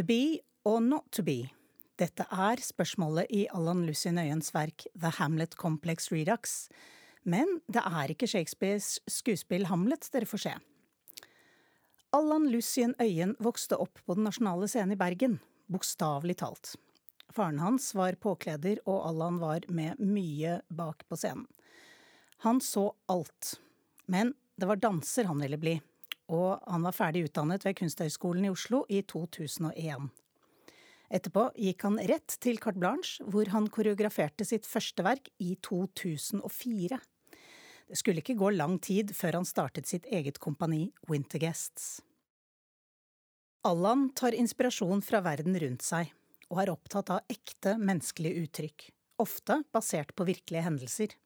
[0.00, 1.50] To be or not to be?
[2.00, 6.70] Dette er spørsmålet i Allan Lucy Øyens verk The Hamlet Complex Redux.
[7.28, 10.54] Men det er ikke Shakespeares skuespill Hamlet dere får se.
[12.16, 15.36] Allan Lucien Øyen vokste opp på Den nasjonale scenen i Bergen,
[15.68, 16.72] bokstavelig talt.
[17.28, 21.44] Faren hans var påkleder, og Allan var med mye bak på scenen.
[22.48, 23.58] Han så alt.
[24.08, 25.76] Men det var danser han ville bli,
[26.30, 30.10] og han var ferdig utdannet ved Kunsthøgskolen i Oslo i 2001.
[31.10, 37.00] Etterpå gikk han rett til Carte Blanche, hvor han koreograferte sitt første verk i 2004.
[37.90, 41.98] Det skulle ikke gå lang tid før han startet sitt eget kompani Winterguests.
[43.66, 46.12] Allan tar inspirasjon fra verden rundt seg,
[46.48, 48.86] og er opptatt av ekte menneskelige uttrykk,
[49.20, 51.16] ofte basert på virkelige hendelser.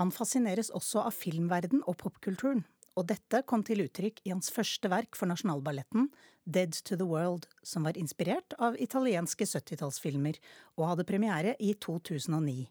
[0.00, 4.90] Han fascineres også av filmverden og popkulturen, og dette kom til uttrykk i hans første
[4.90, 6.08] verk for Nasjonalballetten,
[6.44, 10.38] Dead to the World, som var inspirert av italienske 70-tallsfilmer
[10.76, 12.68] og hadde premiere i 2009.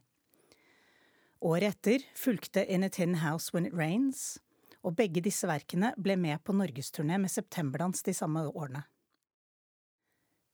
[1.44, 4.38] Året etter fulgte In a Tin House When It Rains,
[4.84, 8.86] og begge disse verkene ble med på norgesturné med Septemberdans de samme årene.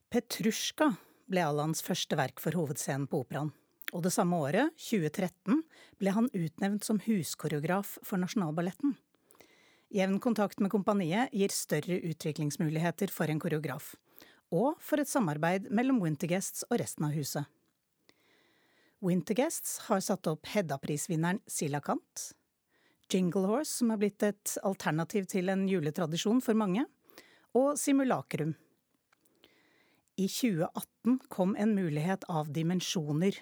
[0.10, 0.96] Petrusjka
[1.30, 3.52] ble Allans første verk for hovedscenen på operaen,
[3.94, 5.62] og det samme året, 2013,
[6.02, 8.96] ble han utnevnt som huskoreograf for Nasjonalballetten.
[9.90, 13.96] Jevn kontakt med kompaniet gir større utviklingsmuligheter for en koreograf,
[14.54, 17.50] og for et samarbeid mellom Winterguests og resten av huset.
[19.02, 22.36] Winterguests har satt opp Hedda-prisvinneren Silakant,
[23.10, 26.86] Jingle Horse, som er blitt et alternativ til en juletradisjon for mange,
[27.58, 28.54] og Simulakrum.
[30.22, 33.40] I 2018 kom en mulighet av dimensjoner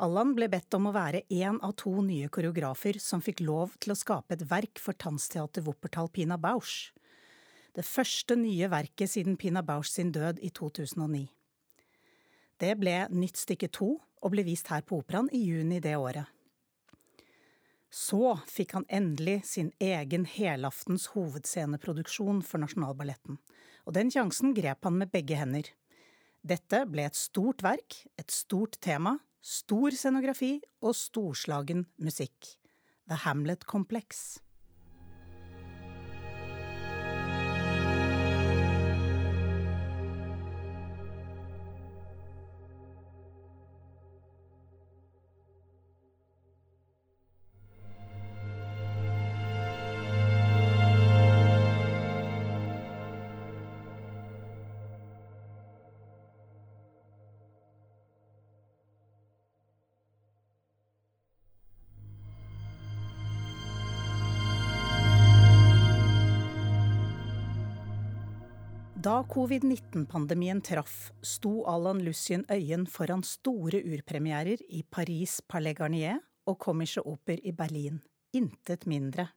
[0.00, 3.92] Allan ble bedt om å være én av to nye koreografer som fikk lov til
[3.92, 6.94] å skape et verk for tannsteater Wuppertal Pina Bausch.
[7.76, 11.26] Det første nye verket siden Pina Bausch sin død i 2009.
[12.60, 16.24] Det ble nytt stykke to og ble vist her på Operaen i juni det året.
[17.92, 23.36] Så fikk han endelig sin egen helaftens hovedsceneproduksjon for Nasjonalballetten,
[23.84, 25.68] og den sjansen grep han med begge hender.
[26.40, 32.58] Dette ble et stort verk, et stort tema, Stor scenografi og storslagen musikk.
[33.08, 34.38] The Hamlet Complex.
[69.02, 76.58] Da covid-19-pandemien traff, sto Alan Lucien Øyen foran store urpremierer i Paris Palais Garnier og
[76.60, 78.02] Komische Oper i Berlin.
[78.36, 79.30] Intet mindre.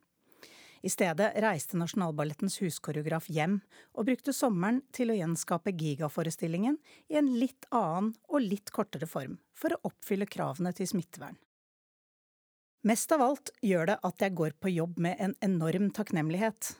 [0.84, 3.62] I stedet reiste Nasjonalballettens huskoreograf hjem
[3.94, 6.75] og brukte sommeren til å gjenskape gigaforestillingen
[7.07, 11.40] i en litt annen og litt kortere form, for å oppfylle kravene til smittevern.
[12.84, 16.75] Mest av alt gjør det at jeg går på jobb med en enorm takknemlighet,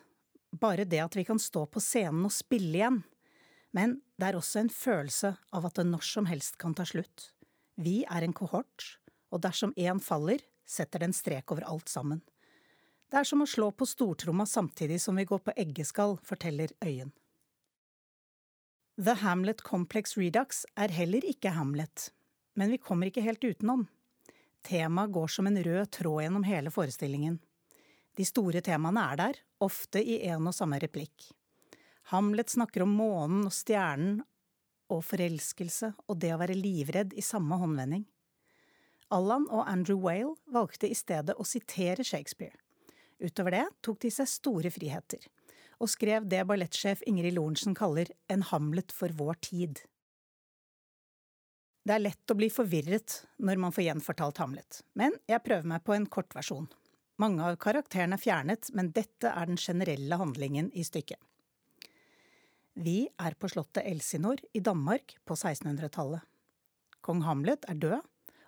[0.54, 3.02] bare det at vi kan stå på scenen og spille igjen.
[3.74, 7.32] Men det er også en følelse av at det når som helst kan ta slutt.
[7.76, 9.00] Vi er en kohort,
[9.34, 12.22] og dersom én faller, setter det en strek over alt sammen.
[13.10, 17.12] Det er som å slå på stortromma samtidig som vi går på eggeskall, forteller Øyen.
[18.98, 22.12] The Hamlet Complex Redux er heller ikke Hamlet,
[22.54, 23.88] men vi kommer ikke helt utenom.
[24.64, 27.40] Temaet går som en rød tråd gjennom hele forestillingen.
[28.18, 31.32] De store temaene er der, ofte i en og samme replikk.
[32.12, 34.22] Hamlet snakker om månen og stjernen
[34.92, 38.04] og forelskelse og det å være livredd i samme håndvending.
[39.14, 42.58] Allan og Andrew Whale valgte i stedet å sitere Shakespeare.
[43.22, 45.24] Utover det tok de seg store friheter,
[45.80, 49.84] og skrev det ballettsjef Ingrid Lorentzen kaller en Hamlet for vår tid.
[51.84, 55.84] Det er lett å bli forvirret når man får gjenfortalt Hamlet, men jeg prøver meg
[55.86, 56.70] på en kortversjon.
[57.22, 61.20] Mange av karakterene er fjernet, men dette er den generelle handlingen i stykket.
[62.74, 66.24] Vi er på slottet Elsinor i Danmark på 1600-tallet.
[67.06, 68.00] Kong Hamlet er død,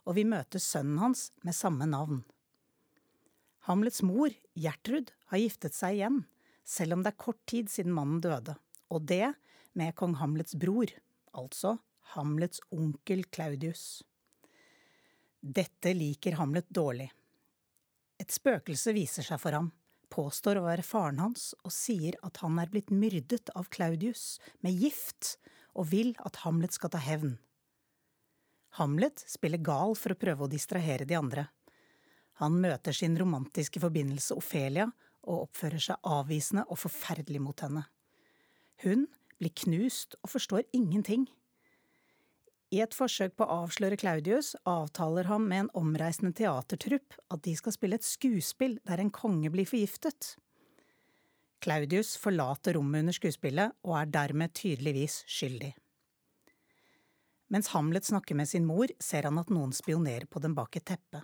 [0.05, 2.23] og vi møter sønnen hans med samme navn.
[3.69, 6.23] Hamlets mor, Gjertrud, har giftet seg igjen,
[6.65, 8.55] selv om det er kort tid siden mannen døde,
[8.89, 9.35] og det
[9.77, 10.89] med kong Hamlets bror,
[11.37, 11.75] altså
[12.15, 14.01] Hamlets onkel Claudius.
[15.41, 17.11] Dette liker Hamlet dårlig.
[18.25, 19.67] Et spøkelse viser seg for ham,
[20.09, 24.73] påstår å være faren hans og sier at han er blitt myrdet av Claudius med
[24.81, 25.35] gift,
[25.77, 27.35] og vil at Hamlet skal ta hevn.
[28.79, 31.43] Hamlet spiller gal for å prøve å distrahere de andre.
[32.41, 34.87] Han møter sin romantiske forbindelse Ofelia
[35.21, 37.85] og oppfører seg avvisende og forferdelig mot henne.
[38.81, 39.05] Hun
[39.37, 41.29] blir knust og forstår ingenting.
[42.75, 47.53] I et forsøk på å avsløre Claudius avtaler han med en omreisende teatertrupp at de
[47.55, 50.33] skal spille et skuespill der en konge blir forgiftet.
[51.63, 55.71] Claudius forlater rommet under skuespillet og er dermed tydeligvis skyldig.
[57.53, 60.87] Mens Hamlet snakker med sin mor, ser han at noen spionerer på dem bak et
[60.89, 61.21] teppe.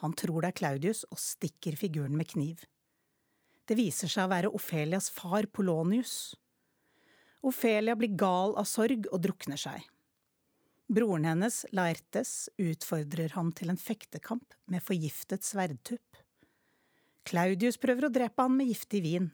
[0.00, 2.62] Han tror det er Claudius og stikker figuren med kniv.
[3.66, 6.36] Det viser seg å være Ofelias far Polonius.
[7.44, 9.82] Ofelia blir gal av sorg og drukner seg.
[10.86, 16.20] Broren hennes, Laertes, utfordrer han til en fektekamp med forgiftet sverdtupp.
[17.26, 19.32] Claudius prøver å drepe han med giftig vin.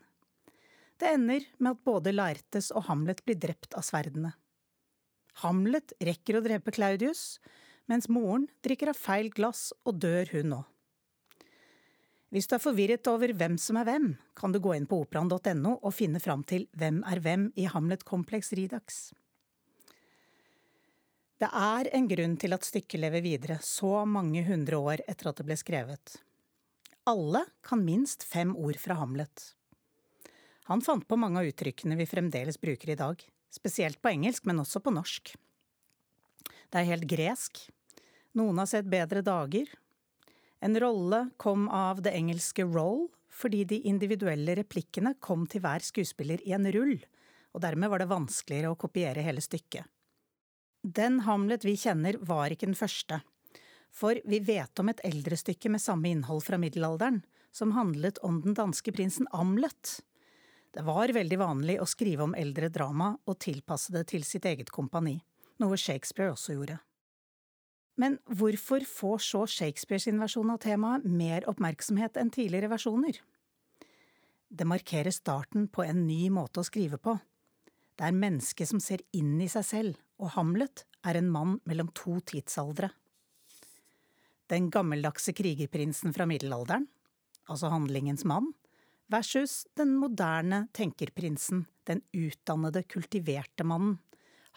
[0.97, 4.33] Det ender med at både Laertes og Hamlet blir drept av sverdene.
[5.43, 7.37] Hamlet rekker å drepe Claudius,
[7.91, 10.69] mens moren drikker av feil glass og dør hun òg.
[12.33, 15.75] Hvis du er forvirret over hvem som er hvem, kan du gå inn på operaen.no
[15.75, 19.11] og finne fram til Hvem er hvem i Hamlet Kompleks Ridax.
[21.43, 25.41] Det er en grunn til at stykket lever videre så mange hundre år etter at
[25.41, 26.13] det ble skrevet.
[27.11, 29.49] Alle kan minst fem ord fra Hamlet.
[30.71, 34.63] Han fant på mange av uttrykkene vi fremdeles bruker i dag, spesielt på engelsk, men
[34.63, 35.33] også på norsk.
[36.71, 37.65] Det er helt gresk.
[38.39, 39.67] Noen har sett bedre dager,
[40.63, 46.39] en rolle kom av det engelske roll fordi de individuelle replikkene kom til hver skuespiller
[46.47, 47.01] i en rull,
[47.51, 49.91] og dermed var det vanskeligere å kopiere hele stykket.
[50.83, 53.21] Den Hamlet vi kjenner, var ikke den første,
[53.95, 57.21] for vi vet om et eldre stykke med samme innhold fra middelalderen,
[57.55, 60.01] som handlet om den danske prinsen Amlet.
[60.75, 64.73] Det var veldig vanlig å skrive om eldre drama og tilpasse det til sitt eget
[64.75, 65.21] kompani,
[65.63, 66.81] noe Shakespeare også gjorde.
[67.95, 73.21] Men hvorfor får så Shakespeare sin versjon av temaet mer oppmerksomhet enn tidligere versjoner?
[74.49, 77.21] Det markerer starten på en ny måte å skrive på.
[77.95, 81.91] Det er mennesket som ser inn i seg selv, og Hamlet er en mann mellom
[81.99, 82.93] to tidsaldre.
[84.53, 86.87] Den gammeldagse krigerprinsen fra middelalderen,
[87.51, 88.53] altså handlingens mann,
[89.11, 93.99] versus den moderne tenkerprinsen, den utdannede, kultiverte mannen.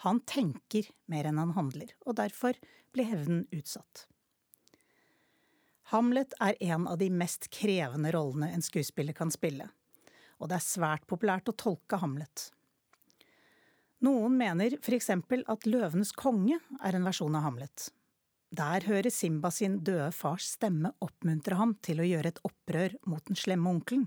[0.04, 2.58] Han tenker mer enn han handler, og derfor
[2.94, 4.06] blir hevnen utsatt.
[5.92, 9.68] Hamlet er en av de mest krevende rollene en skuespiller kan spille,
[10.36, 12.50] og det er svært populært å tolke Hamlet.
[14.06, 17.88] Noen mener eksempel at Løvenes konge er en versjon av Hamlet.
[18.56, 23.24] Der hører Simba sin døde fars stemme oppmuntre ham til å gjøre et opprør mot
[23.26, 24.06] den slemme onkelen.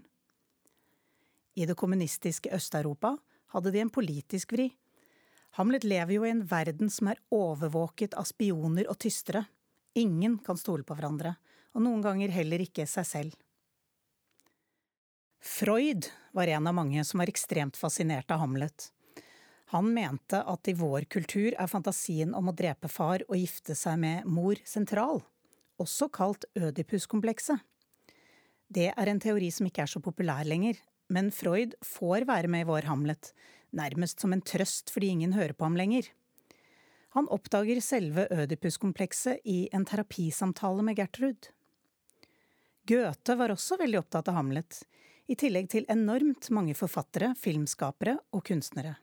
[1.59, 3.17] I det kommunistiske Øst-Europa
[3.51, 4.69] hadde de en politisk vri
[5.57, 9.45] Hamlet lever jo i en verden som er overvåket av spioner og tystere.
[9.97, 11.35] Ingen kan stole på hverandre,
[11.73, 13.37] og noen ganger heller ikke seg selv.
[15.39, 18.91] Freud var en av mange som var ekstremt fascinert av Hamlet.
[19.69, 23.99] Han mente at i vår kultur er fantasien om å drepe far og gifte seg
[24.01, 25.21] med mor sentral,
[25.77, 27.61] også kalt ødipuskomplekset.
[28.69, 30.79] Det er en teori som ikke er så populær lenger,
[31.13, 33.31] men Freud får være med i vår Hamlet,
[33.73, 36.09] nærmest som en trøst fordi ingen hører på ham lenger.
[37.17, 41.49] Han oppdager selve Ødipus-komplekset i en terapisamtale med Gertrud.
[42.89, 44.81] Goethe var også veldig opptatt av Hamlet,
[45.29, 48.95] i tillegg til enormt mange forfattere, filmskapere og kunstnere.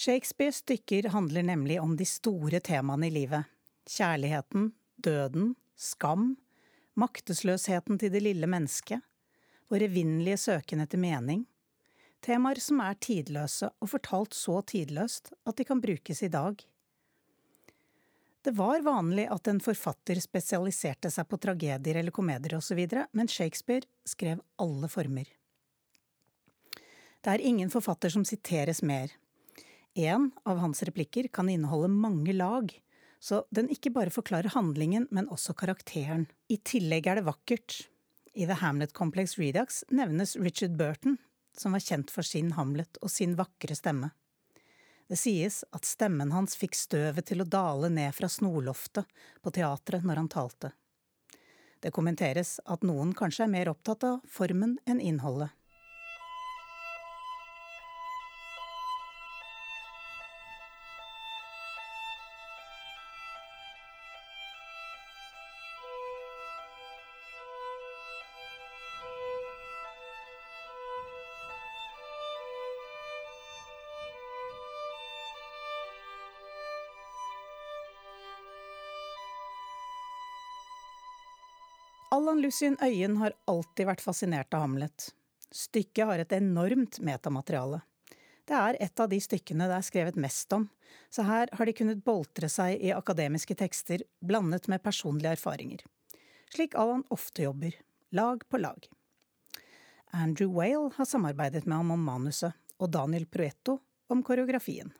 [0.00, 3.44] Shakespeares stykker handler nemlig om de store temaene i livet.
[3.84, 6.38] Kjærligheten, døden, skam,
[6.96, 9.04] maktesløsheten til det lille mennesket,
[9.68, 11.44] vår evinnelige søken etter mening,
[12.24, 16.64] Temaer som er tidløse, og fortalt så tidløst at de kan brukes i dag.
[18.44, 22.80] Det var vanlig at en forfatter spesialiserte seg på tragedier eller komedier osv.,
[23.12, 25.28] men Shakespeare skrev alle former.
[27.20, 29.12] Det er ingen forfatter som siteres mer.
[29.94, 32.70] En av hans replikker kan inneholde mange lag,
[33.20, 36.28] så den ikke bare forklarer handlingen, men også karakteren.
[36.48, 37.82] I tillegg er det vakkert.
[38.32, 41.18] I The Hamlet Complex Redux nevnes Richard Burton,
[41.58, 44.12] som var kjent for sin Hamlet og sin vakre stemme.
[45.10, 49.08] Det sies at stemmen hans fikk støvet til å dale ned fra snorloftet
[49.42, 50.70] på teatret når han talte.
[51.82, 55.50] Det kommenteres at noen kanskje er mer opptatt av formen enn innholdet.
[82.12, 85.12] Allan Lucien Øyen har alltid vært fascinert av Hamlet.
[85.54, 87.84] Stykket har et enormt metamateriale.
[88.50, 90.64] Det er et av de stykkene det er skrevet mest om,
[91.06, 95.84] så her har de kunnet boltre seg i akademiske tekster blandet med personlige erfaringer.
[96.50, 97.76] Slik Allan ofte jobber,
[98.10, 98.88] lag på lag.
[100.10, 103.76] Andrew Whale har samarbeidet med ham om manuset, og Daniel Proetto
[104.10, 104.90] om koreografien.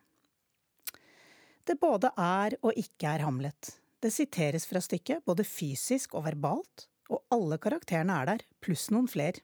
[1.66, 3.72] Det både er og ikke er Hamlet.
[3.98, 6.86] Det siteres fra stykket, både fysisk og verbalt,
[7.34, 9.42] alle karakterene er der, pluss noen flere.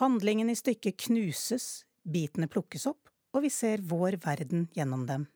[0.00, 5.26] Handlingen i stykket knuses, bitene plukkes opp, og vi ser vår verden gjennom dem.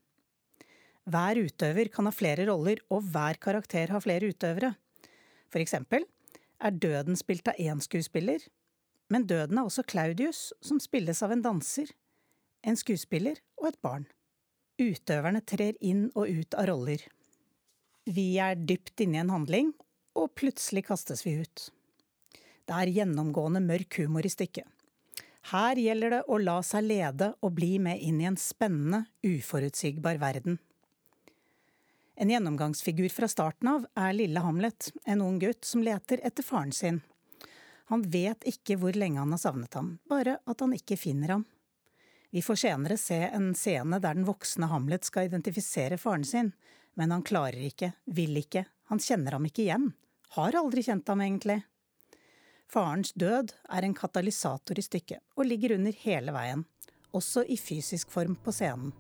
[1.04, 4.72] Hver utøver kan ha flere roller, og hver karakter har flere utøvere.
[5.52, 6.06] For eksempel
[6.64, 8.40] er døden spilt av én skuespiller,
[9.12, 11.92] men døden er også Claudius, som spilles av en danser,
[12.64, 14.06] en skuespiller og et barn.
[14.80, 17.04] Utøverne trer inn og ut av roller.
[18.08, 19.74] Vi er dypt inne i en handling,
[20.14, 21.68] og plutselig kastes vi ut.
[22.64, 24.66] Det er gjennomgående mørk humor i stykket.
[25.52, 30.16] Her gjelder det å la seg lede og bli med inn i en spennende, uforutsigbar
[30.22, 30.56] verden.
[32.16, 36.72] En gjennomgangsfigur fra starten av er lille Hamlet, en ung gutt som leter etter faren
[36.72, 37.02] sin.
[37.92, 41.44] Han vet ikke hvor lenge han har savnet ham, bare at han ikke finner ham.
[42.30, 46.54] Vi får senere se en scene der den voksne Hamlet skal identifisere faren sin,
[46.94, 49.90] men han klarer ikke, vil ikke, han kjenner ham ikke igjen,
[50.34, 51.60] har aldri kjent ham egentlig.
[52.70, 56.64] Farens død er en katalysator i stykket, og ligger under hele veien,
[57.14, 58.92] også i fysisk form på scenen.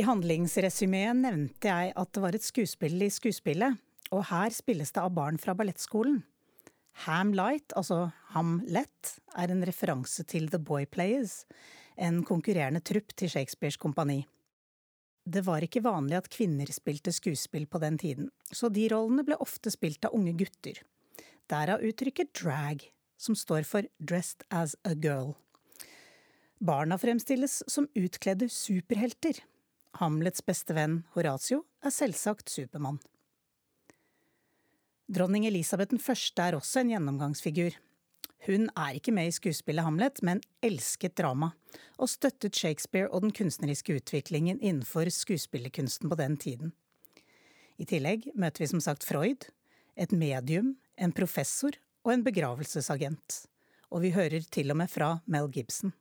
[0.00, 3.74] I handlingsresymeen nevnte jeg at det var et skuespill i skuespillet,
[4.14, 6.22] og her spilles det av barn fra ballettskolen.
[7.04, 11.42] Ham Light, altså Hamlet, er en referanse til The Boy Players,
[12.00, 14.22] en konkurrerende trupp til Shakespeares kompani.
[15.28, 19.36] Det var ikke vanlig at kvinner spilte skuespill på den tiden, så de rollene ble
[19.42, 20.80] ofte spilt av unge gutter.
[21.52, 22.86] Derav uttrykket drag,
[23.20, 25.34] som står for dressed as a girl.
[26.56, 29.44] Barna fremstilles som utkledde superhelter,
[29.98, 33.00] Hamlets beste venn Horatio er selvsagt Supermann.
[35.10, 36.38] Dronning Elisabeth 1.
[36.38, 37.74] er også en gjennomgangsfigur.
[38.46, 41.50] Hun er ikke med i skuespillet Hamlet, men elsket drama,
[41.98, 46.72] og støttet Shakespeare og den kunstneriske utviklingen innenfor skuespillerkunsten på den tiden.
[47.76, 49.48] I tillegg møter vi som sagt Freud,
[49.96, 53.44] et medium, en professor og en begravelsesagent.
[53.90, 55.92] Og vi hører til og med fra Mel Gibson.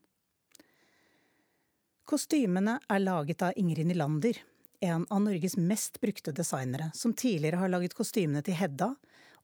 [2.10, 4.38] Kostymene er laget av Ingrid Nylander,
[4.82, 8.88] en av Norges mest brukte designere, som tidligere har laget kostymene til Hedda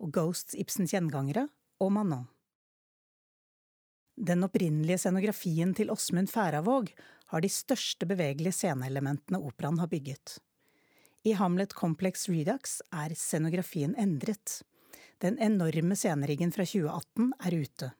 [0.01, 1.43] og Ghosts Ibsens gjengangere
[1.77, 2.24] og Manon.
[4.17, 6.89] Den opprinnelige scenografien til Åsmund Færavåg
[7.34, 10.39] har de største bevegelige sceneelementene operaen har bygget.
[11.22, 14.63] I Hamlet Complex Redux er scenografien endret.
[15.22, 17.91] Den enorme sceneriggen fra 2018 er ute.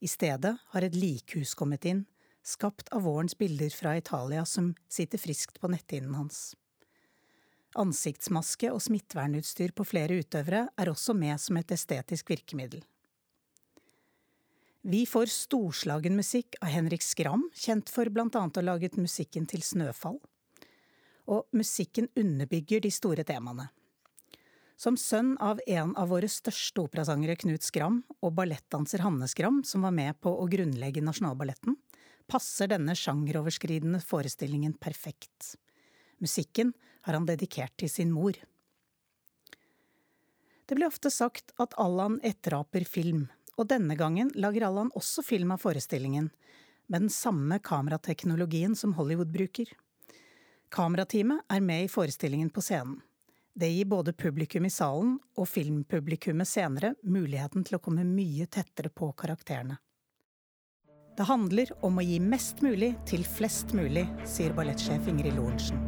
[0.00, 2.06] I stedet har et likhus kommet inn,
[2.42, 6.54] skapt av vårens bilder fra Italia som sitter friskt på netthinnen hans.
[7.78, 12.82] Ansiktsmaske og smittevernutstyr på flere utøvere er også med som et estetisk virkemiddel.
[14.82, 19.44] Vi får storslagen musikk av Henrik Skram, kjent for blant annet å ha laget musikken
[19.46, 20.16] til Snøfall.
[21.30, 23.68] Og musikken underbygger de store temaene.
[24.80, 29.84] Som sønn av en av våre største operasangere, Knut Skram, og ballettdanser Hanne Skram, som
[29.84, 31.76] var med på å grunnlegge Nasjonalballetten,
[32.30, 35.56] passer denne sjangeroverskridende forestillingen perfekt.
[36.22, 36.72] Musikken
[37.02, 38.36] har han dedikert til sin mor.
[40.66, 43.24] Det blir ofte sagt at Allan etteraper film,
[43.58, 46.30] og denne gangen lager Allan også film av forestillingen,
[46.86, 49.66] med den samme kamerateknologien som Hollywood bruker.
[50.70, 53.00] Kamerateamet er med i forestillingen på scenen.
[53.54, 58.92] Det gir både publikum i salen og filmpublikummet senere muligheten til å komme mye tettere
[58.94, 59.80] på karakterene.
[61.18, 65.80] Det handler om å gi mest mulig til flest mulig, sier ballettsjef Ingrid Lorentzen.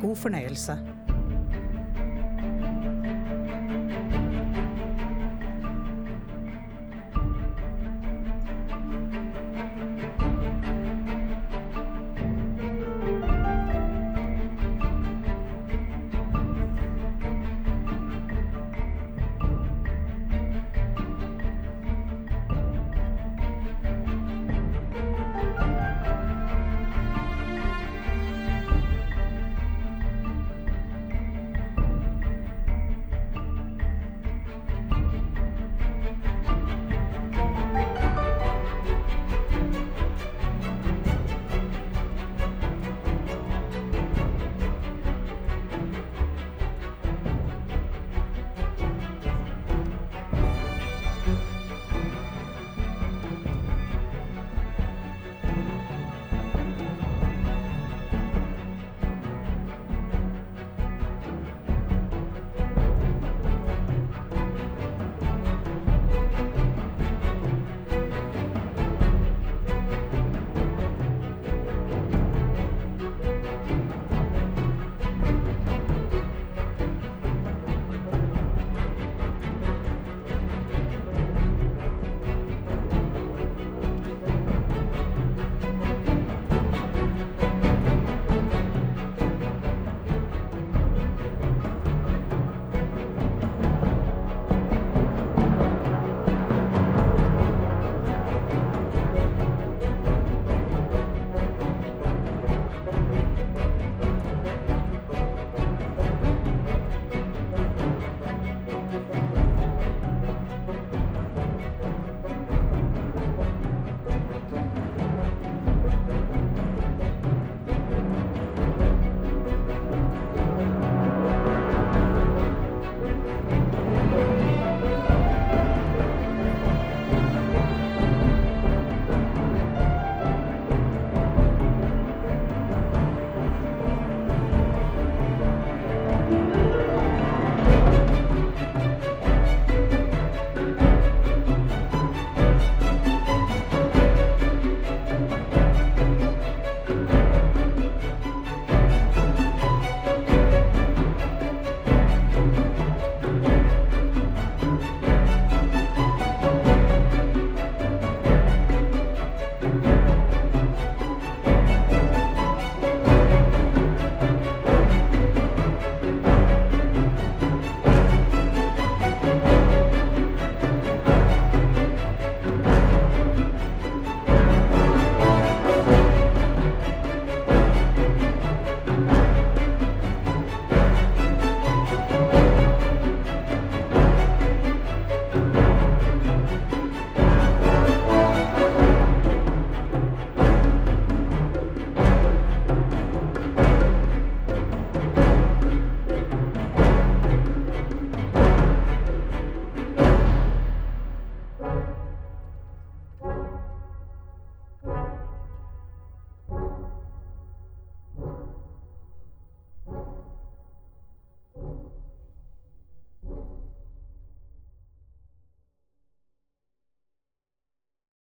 [0.00, 0.76] God fornøyelse.